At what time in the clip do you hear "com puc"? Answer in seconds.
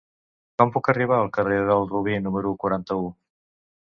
0.61-0.87